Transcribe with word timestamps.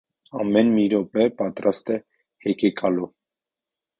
ամեն 0.43 0.71
մի 0.77 0.85
րոպե 0.93 1.25
պատրաստ 1.41 1.93
էր 1.97 2.01
հեկեկալու: 2.45 3.11